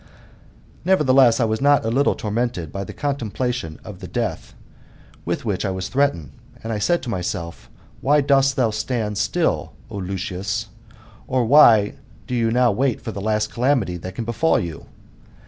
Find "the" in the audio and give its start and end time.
2.83-2.91, 3.99-4.07, 13.11-13.21